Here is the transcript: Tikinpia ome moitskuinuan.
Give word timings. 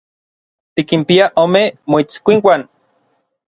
Tikinpia 0.73 1.25
ome 1.43 1.63
moitskuinuan. 1.93 2.61